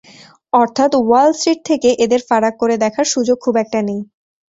অর্থাৎ 0.53 0.91
Wall 0.99 1.29
Street 1.33 1.59
থেকে 1.69 1.89
এদের 2.03 2.21
ফারাক 2.29 2.55
করে 2.61 2.75
দেখার 2.83 3.07
সুযোগ 3.13 3.37
খুব 3.45 3.55
একটা 3.63 3.79
নেই। 3.81 4.01